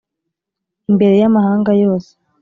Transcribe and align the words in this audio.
imbere 0.89 1.15
y’amahanga 1.21 1.71
yose. 1.81 2.11